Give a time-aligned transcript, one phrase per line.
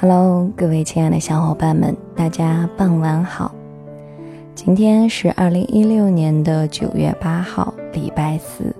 [0.00, 3.52] Hello，各位亲爱的小伙伴们，大家傍晚好。
[4.54, 8.72] 今天是二零一六年的九月八号，礼拜四，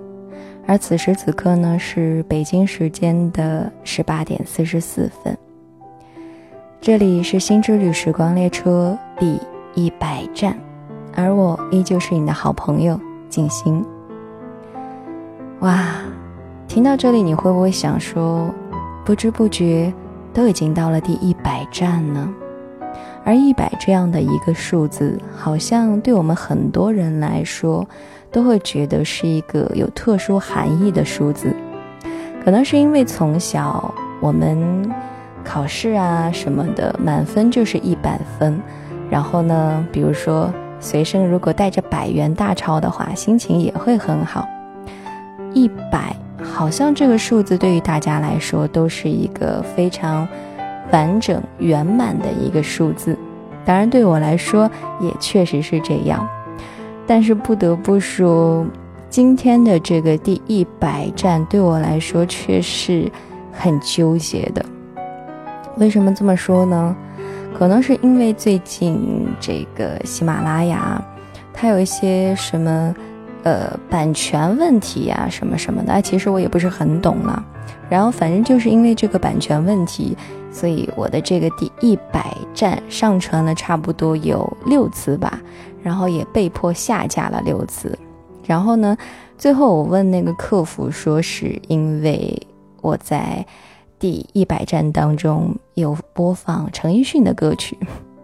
[0.65, 5.37] 而此时此刻呢是北京时间的十八点四十四分。
[6.79, 9.37] 这里是新之旅时光列车第
[9.75, 10.57] 一百站，
[11.13, 13.83] 而我依旧是你的好朋友静心。
[15.59, 15.85] 哇，
[16.65, 18.49] 听到这里你会不会想说，
[19.03, 19.93] 不知不觉？
[20.33, 22.29] 都已经到了第一百站呢，
[23.25, 27.87] 而一百这样的一个数字，好像对我们很多人来说，
[28.31, 31.53] 都会觉得是一个有特殊含义的数字。
[32.43, 34.89] 可能是因为从小我们
[35.43, 38.59] 考试啊什么的，满分就是一百分。
[39.09, 44.47] 然后呢，比如说随身如果带着百元大钞的话，心情也会很好。
[45.53, 46.15] 一百。
[46.43, 50.27] 好像这个数字对于大家来说都是一个非常
[50.91, 53.17] 完整圆满的一个数字，
[53.65, 56.27] 当然对我来说也确实是这样。
[57.05, 58.65] 但是不得不说，
[59.09, 63.11] 今天的这个第一百站对我来说却是
[63.51, 64.65] 很纠结的。
[65.77, 66.95] 为什么这么说呢？
[67.57, 71.01] 可能是因为最近这个喜马拉雅，
[71.53, 72.95] 它有一些什么。
[73.43, 77.43] 呃，版权问题呀，什么什么的，其实我也不是很懂了。
[77.89, 80.15] 然后反正就是因为这个版权问题，
[80.51, 85.39] 所以我的这个第一百站上传了差不多有六次吧，
[85.81, 87.97] 然后也被迫下架了六次。
[88.45, 88.97] 然后呢，
[89.37, 92.37] 最后我问那个客服，说是因为
[92.81, 93.45] 我在
[93.97, 97.77] 第一百站当中有播放陈奕迅的歌曲，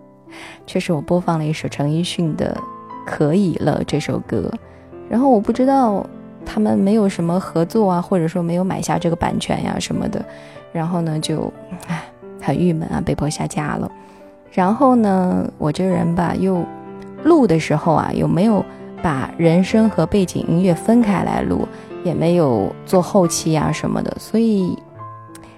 [0.68, 2.56] 确实我播放了一首陈奕迅的
[3.10, 4.52] 《可以了》这首歌。
[5.10, 6.06] 然后我不知道
[6.46, 10.24] 他们没有什么合作啊，或者说没有买下这个版权呀什么的，
[10.74, 11.52] 然后呢就
[11.88, 12.04] 唉
[12.42, 13.92] 很郁闷啊，被迫下架了。
[14.52, 16.64] 然后呢，我这人吧又
[17.24, 18.64] 录的时候啊，有没有
[19.04, 21.68] 把人声和背景音乐分开来录，
[22.04, 24.78] 也没有做后期呀什么的，所以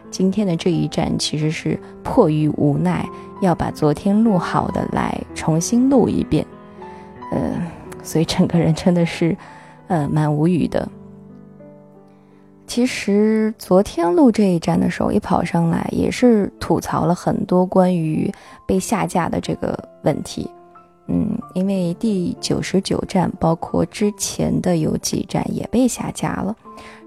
[0.10, 3.06] 今天的这一站其实是迫于无奈
[3.42, 6.46] 要把昨天录好的来重新录一遍，
[7.32, 7.77] 嗯。
[8.08, 9.36] 所以整个人真的是，
[9.90, 10.88] 呃，蛮无语的。
[12.66, 18.32] 其实昨天录这一站的时候，一跑上来也是吐槽了很多关于
[18.66, 20.50] 被下架的这个问题。
[21.08, 26.56] 嗯，因为第九十九站，包括之前的有几站也被下架了。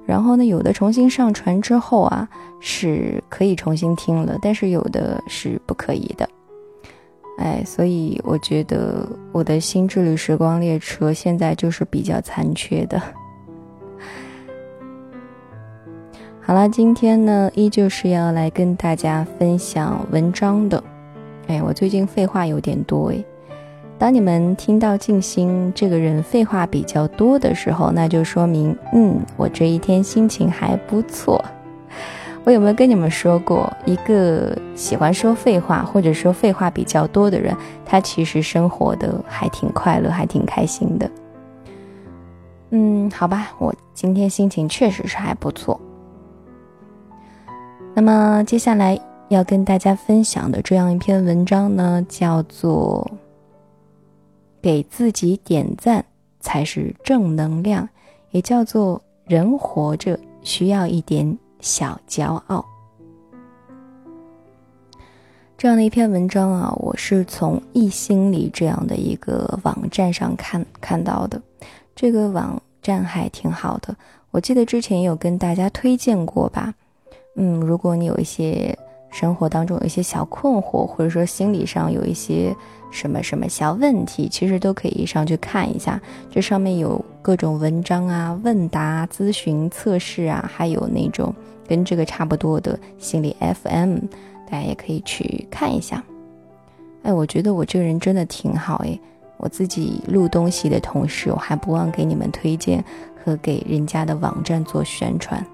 [0.06, 2.28] 然后呢，有的重新上传之后啊，
[2.60, 6.28] 是可以重新听了，但是有的是不可以的。
[7.40, 13.00] 哎，所以我觉得我的新之旅时光列车现在就是比较残缺的。
[16.42, 20.82] 好了，今天呢依旧是要来跟大家分享文章的。
[21.46, 23.24] 哎，我最近废话有点多哎。
[23.98, 31.42] 当你们听到静心这个人废话比较多的时候，那就说明，嗯，我这一天心情还不错。
[32.42, 41.10] 我有没有跟你们说过，一个喜欢说废话或者说废话比较多的人，他其实生活的还挺快乐，还挺开心的。
[42.70, 45.78] 嗯，好吧，我今天心情确实是还不错。
[47.94, 53.08] 那么接下来要跟大家分享的这样一篇文章呢，叫做
[54.62, 56.02] “给自己点赞
[56.40, 57.86] 才是正能量”，
[58.32, 61.38] 也叫做“人活着需要一点”。
[61.60, 62.64] 小骄傲，
[65.56, 71.40] 这样的一篇文章啊，我是从易心理这样的一个网站上看看到的。
[71.94, 73.94] 这个网站还挺好的，
[74.30, 76.72] 我记得之前有跟大家推荐过吧。
[77.36, 78.76] 嗯，如果你有一些
[79.10, 82.54] 生活当中有一些小困惑，或者说心理上有一些
[82.90, 86.00] 什么什么小问题，其实都可以上去看一下。
[86.30, 91.34] 这上面有各种文章啊、问答、咨询、测试啊，还有那种。
[91.68, 93.98] 跟这个差不多的心理 FM，
[94.50, 96.02] 大家也可以去看一下。
[97.04, 98.98] 哎，我觉得我这个人真的挺好哎，
[99.36, 102.84] 我自己录东西的同时，我还不忘给你们推荐
[103.24, 105.46] 和给人家的网站做宣传。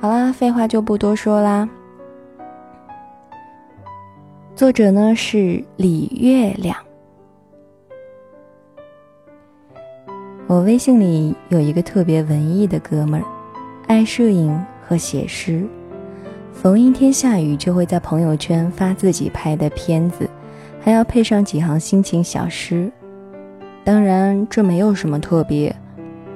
[0.00, 1.68] 好啦，废话就不多说啦。
[4.54, 6.76] 作者呢是李月亮。
[10.46, 13.26] 我微信里有一个特别文艺的哥们儿，
[13.88, 15.66] 爱摄影和写诗，
[16.52, 20.30] 逢阴天下雨就会在朋友圈发自己拍的片子，
[20.80, 22.88] 还要配上几行心情小诗。
[23.82, 25.74] 当然，这没有什么特别，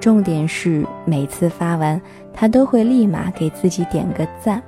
[0.03, 2.03] 重点是每次发完，
[2.35, 4.61] 他都会立马给自己点个赞，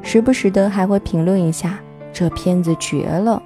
[0.00, 1.78] 时不时的还会评论一下
[2.14, 3.42] 这片子绝了，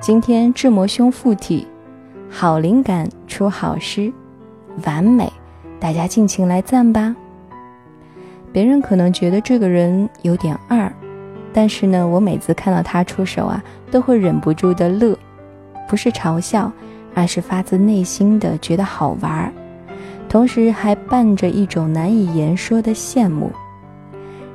[0.00, 1.68] 今天志摩兄附体，
[2.30, 4.10] 好灵感出好诗，
[4.86, 5.30] 完美，
[5.78, 7.14] 大家尽情来赞吧。
[8.50, 10.90] 别人可能觉得这个人有点二，
[11.52, 15.14] 但是呢，我每次看到他出手啊，都会忍不住的乐，
[15.86, 16.72] 不是嘲笑，
[17.14, 19.52] 而是发自内心的觉得好玩儿，
[20.34, 23.52] 同时还伴着一种难以言说的羡慕。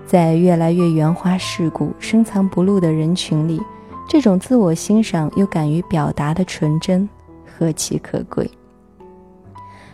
[0.05, 3.61] 在越来越圆滑世故、深藏不露的人群里，
[4.05, 7.07] 这种自我欣赏又敢于表达的纯真，
[7.45, 8.51] 何其可贵！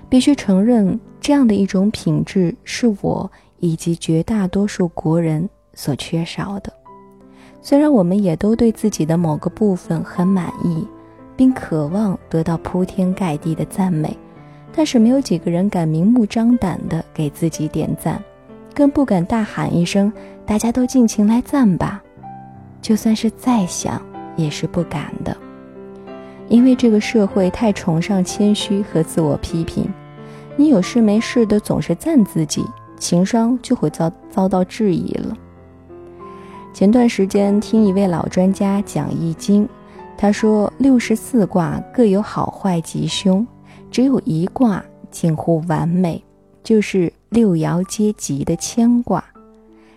[0.10, 3.32] 必须承认，这样的一种品质是我。
[3.60, 6.74] 以及绝大多数国人所缺少的。
[7.62, 10.86] 虽然我们也都对自己的某个部分很满意，
[11.38, 14.16] 并渴望得到铺天盖地的赞美，
[14.76, 18.22] 但是没有几个人敢明目张胆地给自己点赞，
[18.74, 20.12] 更不敢大喊一声
[20.46, 22.04] “大家都尽情来赞吧”。
[22.82, 24.02] 就算是再想，
[24.36, 25.36] 也是不敢的，
[26.50, 29.88] 因为这个社会太崇尚谦虚和自我批评。
[30.58, 32.66] 你有事没事的总是赞自己。
[32.98, 35.36] 情商就会遭遭到质疑了。
[36.74, 39.68] 前段时间听一位老专家讲易经，
[40.18, 43.46] 他说六十四卦各有好坏吉凶，
[43.90, 46.22] 只有一卦近乎完美，
[46.64, 49.24] 就是六爻皆吉的谦卦。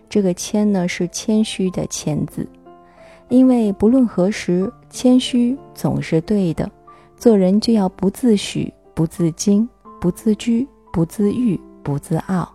[0.08, 2.46] 这个谦呢是谦虚的谦字，
[3.28, 6.70] 因为不论何时，谦虚总是对的。
[7.16, 9.66] 做人就要不自诩、不自矜、
[10.00, 12.48] 不自居、不自欲、不自傲。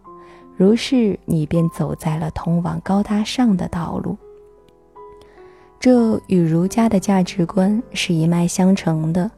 [0.56, 4.18] 如是，你便走在了通往高大上的道路。
[5.80, 9.30] 这与儒家的价值观是一脉相承的。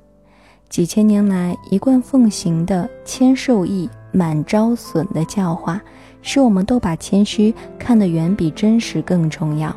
[0.69, 5.81] 几千年来一贯奉行的“谦受益，满招损”的教化，
[6.21, 9.73] 使我们都把谦虚看得远比真实更重要。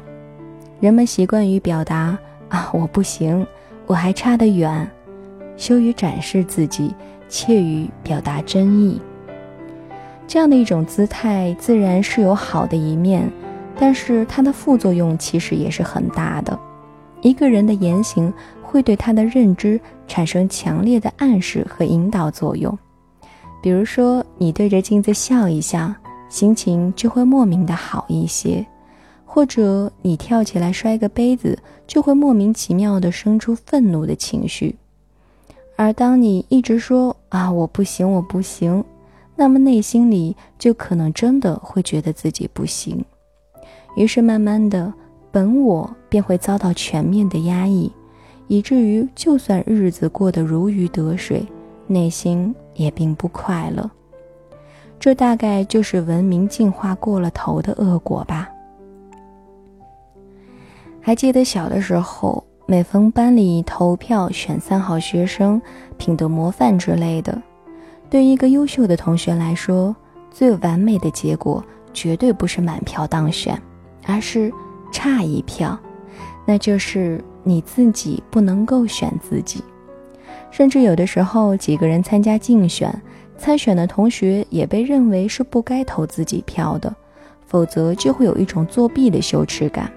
[0.81, 2.19] 人们习惯于表达
[2.49, 3.46] “啊，我不行，
[3.87, 4.90] 我还差得远”，
[5.56, 6.93] 羞于展示自己，
[7.29, 9.00] 怯于表达真意。
[10.26, 13.31] 这样的一种姿态，自然是有好的一面，
[13.79, 16.58] 但是它的副作用其实也是很大的。
[17.20, 18.32] 一个人的言行
[18.62, 22.76] 会对他的认知产生强烈的暗示和引导作用。
[23.62, 25.94] 比如说，你对着镜子笑一下，
[26.28, 28.64] 心情就会莫名的好一些；
[29.25, 31.56] 或者你跳起来摔个杯子，
[31.87, 34.75] 就会莫名其妙的生出愤怒的情绪。
[35.76, 38.82] 而当你一直说“啊，我不行，我不行”，
[39.37, 43.05] 那么内心里就可能真的会觉得自己不行，
[43.96, 44.93] 于是慢慢的，
[45.31, 47.93] 本我便会遭到全面的压抑，
[48.49, 51.47] 以至于就算日子过得如鱼得水，
[51.87, 53.89] 内心也并不快乐。
[54.99, 58.49] 这大概就是文明进化过了头的恶果吧。
[61.00, 65.62] 还记得小的时候，每逢班里投票选三好学生、
[65.97, 67.41] 品德模范之类的。
[68.11, 69.94] 对于一个优秀的同学来说，
[70.31, 73.61] 最完美的结果绝对不是满票当选，
[74.05, 74.53] 而是
[74.91, 75.79] 差一票，
[76.44, 79.63] 那就是你自己不能够选自己。
[80.51, 82.91] 甚至有的时候，几个人参加竞选，
[83.36, 86.94] 参选的同学也被认为是不该投自己票的，
[87.46, 89.91] 否则就会有一种作弊的羞耻感。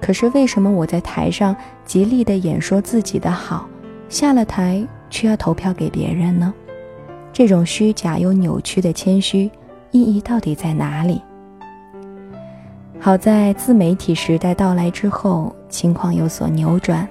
[0.00, 3.66] 可是为什么我在台上极力的演说自己的好，
[4.08, 6.52] 下了台却要投票给别人呢？
[7.32, 9.50] 这种虚假又扭曲的谦虚，
[9.90, 11.20] 意义到底在哪里？
[12.98, 17.06] 好在自媒体时代到来之后，情况有所扭转，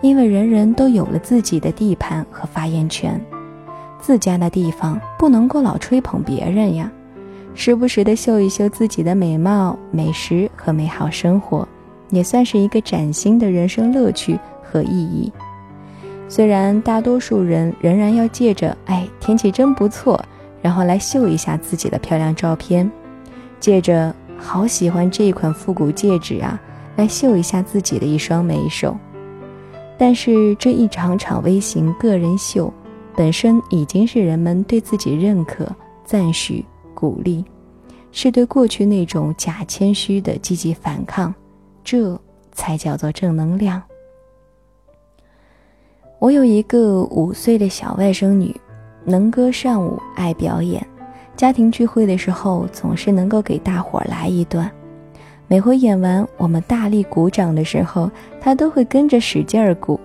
[0.00, 3.20] 因为人人都有了自己的地盘和发言权，
[4.00, 6.90] 自家的地方不能够老吹捧别人呀，
[7.54, 11.68] 时不时的秀一秀自己的美貌、美食和美好生活，
[12.08, 15.30] 也算是一个崭新的人生乐趣和意义。
[16.28, 20.18] 虽然大多数人仍然要借着“哎，天气真不错”，
[20.62, 22.90] 然后来秀一下自己的漂亮照片，
[23.60, 24.14] 借着
[24.46, 26.58] “好喜欢这一款复古戒指啊”，
[26.94, 28.96] 来秀一下自己的一双美手，
[29.98, 32.72] 但是这一场场微型个人秀，
[33.16, 35.66] 本身已经是人们对自己认可、
[36.04, 37.44] 赞许、鼓励，
[38.12, 41.34] 是对过去那种假谦虚的积极反抗，
[41.82, 42.18] 这
[42.52, 43.82] 才叫做正能量。
[46.20, 48.54] 我有一个五岁的小外甥女，
[49.04, 50.86] 能歌善舞，爱表演。
[51.36, 54.70] 家庭聚会的时候，总是能够给大伙儿来一段。
[55.46, 60.00] 每回演完，我们大力鼓掌的时候，他都会跟着使劲儿鼓，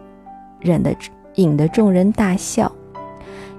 [0.64, 0.94] 引得
[1.36, 2.70] 引得众人大笑。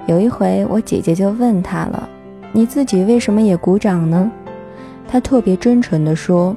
[0.06, 2.06] 有一回，我姐姐就问他了
[2.52, 4.30] ：“你自己为什么也鼓掌呢？
[5.08, 6.54] 他特别真诚地说：“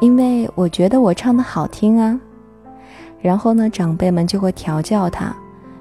[0.00, 2.18] 因为我觉得我唱的好听啊。”
[3.20, 5.34] 然后呢，长辈们就会调教他：“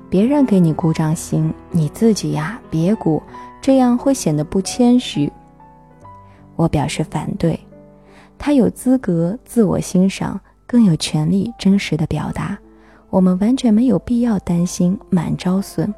[0.09, 3.21] 别人给你鼓掌行，你自己呀别鼓，
[3.62, 5.32] 这样会显得不谦虚。”
[6.58, 7.60] 我表示反对。
[8.38, 12.58] 他有资格自我欣赏，更有权利真实的表达。
[13.12, 15.94] 我们完全没有必要担心满招损。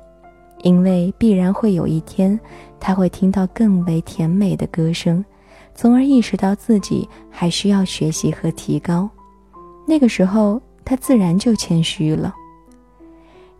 [0.61, 2.39] 因为必然会有一天，
[2.79, 5.23] 他会听到更为甜美的歌声，
[5.75, 9.09] 从而意识到自己还需要学习和提高。
[9.85, 12.33] 那个时候，他自然就谦虚了。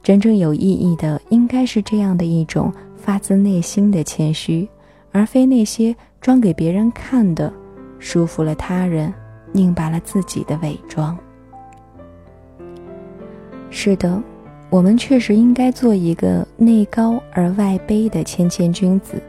[0.01, 2.71] 真正有意义的，应该是这样的一种
[3.03, 4.65] 发自内心的谦虚，
[5.11, 7.51] 而非那些装给别人看的，
[7.99, 9.13] 束缚了他人，
[9.51, 11.17] 拧巴了自己的伪装。
[13.69, 14.23] 是的。
[14.69, 19.21] 我们确实应该做一个内高而外卑的谦谦君子，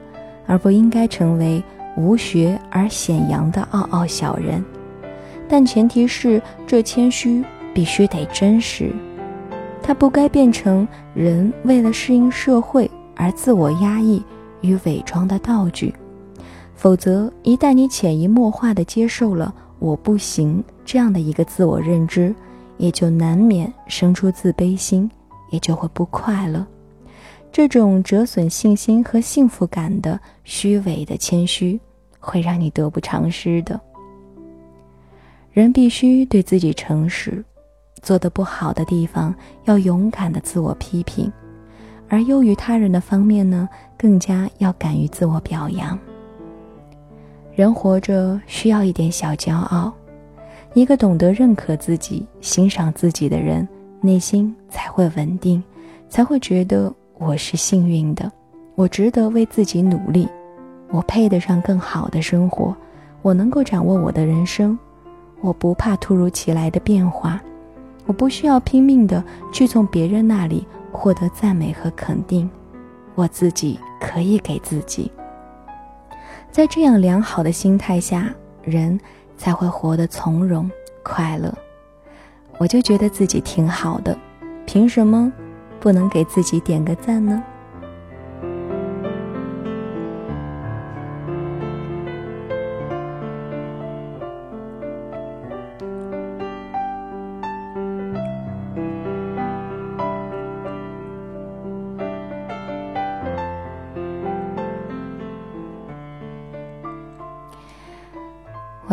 [0.47, 1.63] 而不应该成为
[1.99, 4.65] 无学而显扬的傲傲小人。
[5.47, 8.91] 但前提是，这谦虚必须得真实，
[9.83, 14.23] 它不该变成人为了适应社会而自我压抑
[14.61, 15.95] 与伪装的道具。
[16.75, 22.35] 否则，一旦你潜移默化地接受了“我不行”这样的一个自我认知，
[22.79, 25.11] 也就难免生出自卑心。
[25.51, 26.67] 也就会不快乐，
[27.53, 31.79] 这种折损信心和幸福感的虚伪的谦虚，
[32.19, 33.81] 会让你得不偿失的。
[35.53, 37.45] 人必须对自己诚实，
[38.03, 39.33] 做得不好的地方
[39.67, 41.31] 要勇敢的自我批评，
[42.15, 43.69] 而优于他人的方面呢，
[43.99, 45.99] 更加要敢于自我表扬。
[47.57, 49.93] 人活着需要一点小骄傲，
[50.75, 53.67] 一个懂得认可自己、欣赏自己的人。
[54.01, 55.61] 内心才会稳定，
[56.09, 58.31] 才会觉得我是幸运的，
[58.77, 60.29] 我值得为自己努力，
[60.91, 62.77] 我配得上更好的生活，
[63.23, 64.79] 我能够掌握我的人生，
[65.41, 67.43] 我不怕突如其来的变化，
[68.07, 72.49] 我不需要拼命的去从别人那里获得赞美和肯定，
[73.17, 75.11] 我自己可以给自己。
[76.53, 78.33] 在这样良好的心态下，
[78.63, 78.99] 人
[79.37, 80.71] 才会活得从容
[81.03, 81.53] 快乐。
[82.59, 84.17] 我就觉得自己挺好的，
[84.65, 85.31] 凭什么
[85.81, 87.43] 不能给自己点个赞呢？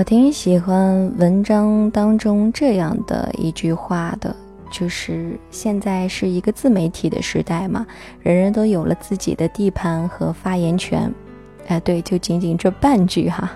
[0.02, 4.36] 我挺喜欢文章当中这样的一句话的，
[4.72, 7.86] 就是现在是一个自媒体的时代嘛，
[8.20, 11.14] 人人都有了自己的地盘和发言权。
[11.68, 13.52] 哎，对，就仅仅这半句哈。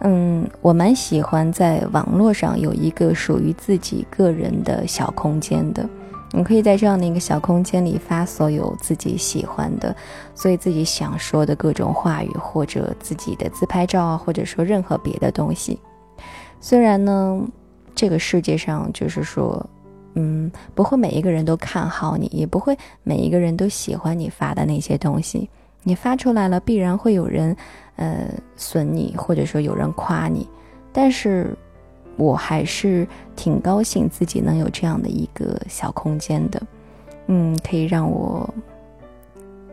[0.00, 5.88] 嗯，我蛮喜欢在网络上有一个属于自己个人的小空间的。
[6.32, 9.94] 你可以在这样的一个小空间里发所有自己喜欢的，
[10.34, 15.78] 所以自己想说的各种话语，或者自己的自拍照啊，或者说任何别的东西。
[16.60, 17.40] 虽然呢，
[17.94, 19.64] 这个世界上就是说，
[20.14, 25.48] 嗯，不会每一个人都看好你，也不会每一个人都喜欢你发的那些东西。
[25.84, 27.56] 你发出来了，必然会有人，
[27.94, 30.46] 呃，损你，或者说有人夸你，
[30.92, 31.56] 但是。
[32.16, 36.62] 我还是挺高兴自己能有这样的一个小空间的，
[37.26, 38.48] 嗯，可以让我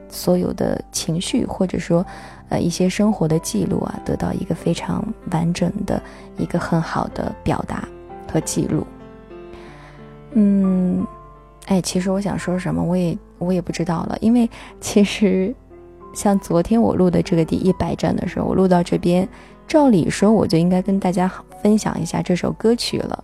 [0.10, 2.06] 所有的情绪或者说
[2.50, 6.02] 呃一些生活的记录啊，得到一个非常完整的
[6.38, 7.88] 一个很好的表达
[8.32, 8.86] 和记录。
[10.34, 11.08] 嗯，
[11.68, 14.50] 哎，其实我想说什么，我也我也不知道了，因为
[14.82, 15.56] 其实
[16.14, 19.26] 像昨天我录的这个第一百站的时候，我录到这边。
[19.68, 23.24] 照理说，我就应该跟大家分享一下这首歌曲了，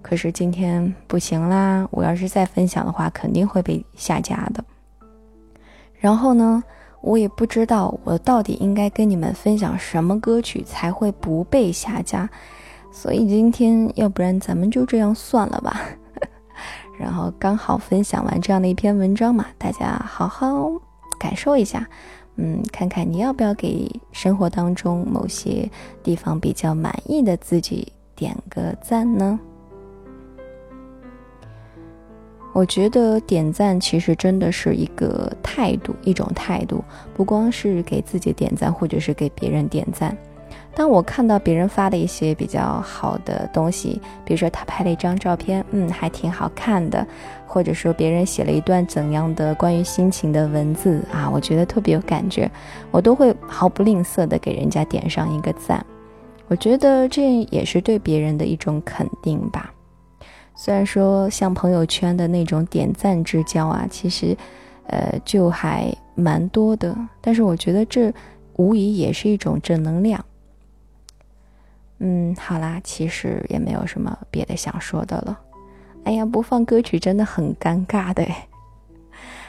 [0.00, 1.86] 可是今天不行啦！
[1.90, 4.64] 我要是再分享的话，肯定会被下架的。
[5.98, 6.62] 然后呢，
[7.00, 12.28] 我也不知道我到底应该跟你们分享什么歌曲才会不被下架，
[12.92, 15.80] 所以今天要不然咱们就这样算了吧。
[16.96, 20.70] 然后刚好分享完这样的一篇文章嘛，大家好好
[21.18, 21.84] 感受一下。
[22.40, 25.68] 嗯，看看你要不要给生活当中某些
[26.04, 29.38] 地方比较满意的自己点个赞呢？
[32.54, 36.82] 我觉得点赞其实真的是一个态度，一种态度，
[37.14, 40.16] 不光是给自己点赞，或者是给别人点赞。
[40.78, 47.04] 当我看到别人发的一些比较好的东西，比如说他拍了一张照片，嗯，还挺好看的，
[47.48, 52.48] 或者说别人写了一段怎样的关于心情的文字啊，我觉得特别有感觉，
[52.92, 55.84] 我都会毫不吝啬的给人家点上一个赞。
[56.46, 59.74] 我觉得这也是对别人的一种肯定吧。
[60.54, 64.36] 虽然说像朋友圈的那种点赞之交啊，其实，
[64.86, 68.12] 呃，就还蛮多的，但是我觉得这
[68.54, 70.24] 无疑也是一种正能量。
[72.00, 75.38] 嗯，好啦，其实也没有什么别的想说的了。
[76.04, 78.24] 哎呀，播放歌曲真的很尴尬的。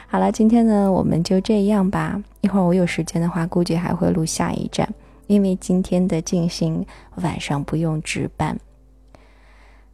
[0.08, 2.20] 好了，今天呢我们就这样吧。
[2.40, 4.88] 一会儿我有时间的话，估计还会录下一站，
[5.28, 6.84] 因为今天的静心
[7.22, 8.58] 晚上不用值班。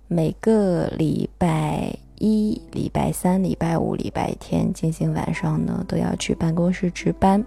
[0.08, 7.44] 每个礼拜一、礼拜三、礼拜五、礼拜天静心晚上呢都要去办公室值班，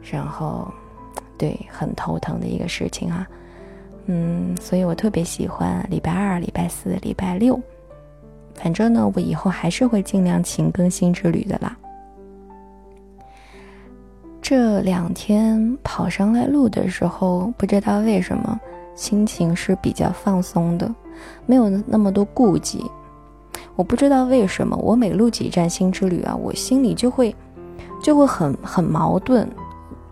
[0.00, 0.72] 然后，
[1.36, 3.28] 对，很头疼的一个事情啊。
[4.10, 7.60] 嗯，所以我特别喜欢礼拜二、礼拜四、礼拜六。
[8.54, 11.76] 反正呢，我以后还是会尽量勤更新之旅的啦。
[14.40, 18.58] 这两天跑上来录的时候，不知道为什么
[18.94, 20.92] 心情是比较放松的，
[21.44, 22.90] 没有那么多顾忌。
[23.76, 27.36] 我不知道为什么，我每录几站新之旅啊，我心里就会
[28.02, 29.46] 就会很很矛盾。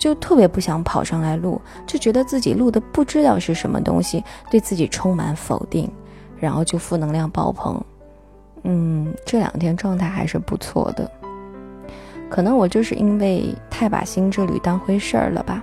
[0.07, 5.91] 就特别不想跑上来录，就觉得自己录的不知道是什么东西，对自己充满否定，
[6.39, 7.85] 然后就负能量爆棚。
[8.63, 11.11] 嗯，这两天状态还是不错的，
[12.31, 15.61] 可能我就是因为太把新之旅当回事儿了吧。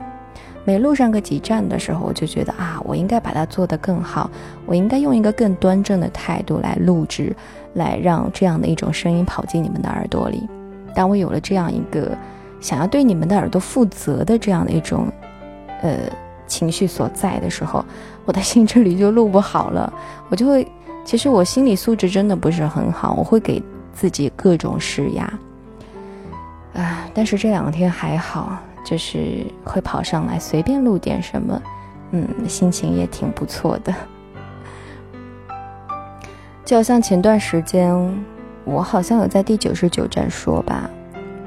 [0.65, 4.29] 每录上个几站的时候，我就觉得啊，我应该把它做得更好，
[4.65, 7.33] 我应该用一个更端正的态度来录制，
[7.75, 10.45] 来让这样的一种声音跑进你们的耳朵里。
[10.93, 12.12] 当我有了这样一个。
[12.63, 15.12] 想要对你们的耳朵负责的这样的一种，
[15.82, 15.98] 呃
[16.48, 17.84] 情绪所在的时候，
[18.24, 19.91] 我的心这里就录不好了，
[20.29, 20.65] 我就会，
[21.03, 23.62] 其实我心理素质真的不是很好，我会给
[23.93, 25.25] 自己各种施压，
[26.74, 31.61] 啊，但是这两天还好，就是会跑上来随便录点什么，
[32.11, 33.94] 嗯，心情也挺不错的，
[36.64, 37.94] 就好像前段时间，
[38.64, 40.90] 我好像有在第九十九站说吧。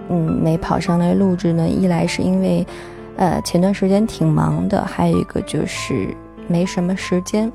[0.09, 1.69] 嗯，没跑上来录制呢。
[1.69, 2.66] 一来是因为，
[3.16, 6.14] 呃，前段时间挺忙的；还有一个就是
[6.47, 7.51] 没什么时间；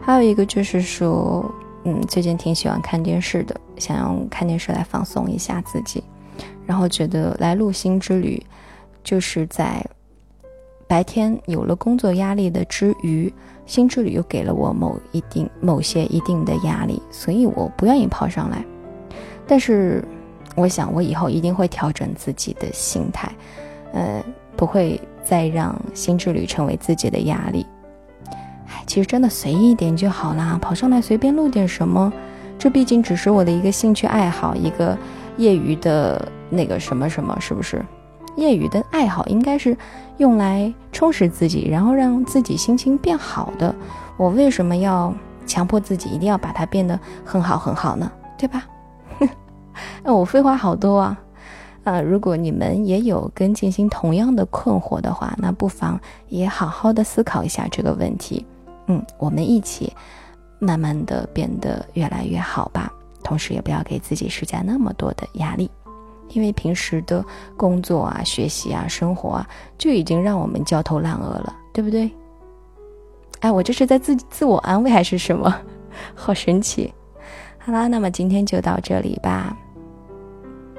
[0.00, 1.44] 还有一个就是说，
[1.84, 6.04] 嗯，最近挺喜欢看电视的，想用看电视来放松一下自己。
[6.64, 8.40] 然后觉得来录新之旅，
[9.02, 9.84] 就是在
[10.86, 13.32] 白天有了工作压力的之余，
[13.66, 18.64] 新之旅又给了我某一定某些一定的压力，所以我不愿意跑上来。
[19.48, 20.04] 但是。
[20.54, 23.30] 我想，我以后一定会调整自己的心态，
[23.92, 24.22] 呃，
[24.56, 27.66] 不会再让新之旅成为自己的压力。
[28.68, 32.12] 哎，其实真的随意一点就好啦，跑上来随便录点什么，
[32.58, 34.96] 这毕竟只是我的一个兴趣爱好，一个
[35.36, 37.84] 业余的那个什么什么，是不是？
[38.36, 39.76] 业余的爱好应该是
[40.16, 43.74] 用来充实自己，然后让自己心情变好的。
[44.16, 45.14] 我为什么要
[45.46, 48.10] 强迫自己一定要把它变得很好很好呢？
[48.38, 48.64] 对吧？
[50.04, 51.20] 那我废话好多啊，
[51.84, 52.00] 啊！
[52.00, 58.44] 如果你们也有跟静心同样的困惑的话，那不妨也好好的思考一下这个问题。
[58.86, 59.92] 嗯，我们一起
[60.58, 62.92] 慢慢的变得越来越好吧。
[63.22, 65.70] 同时，也不要给自己施加那么多的压力，
[66.30, 67.24] 因为平时的
[67.56, 72.10] 工作啊、学习啊、生活啊，就已经让我们焦头烂额了，对不对？
[73.40, 75.54] 哎，我这是在自自我安慰还是什么？
[76.14, 76.92] 好神奇！
[77.58, 79.56] 好啦，那么今天就到这里吧，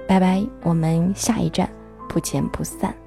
[0.08, 1.70] 拜拜，我们下一站
[2.10, 3.03] 不见不散。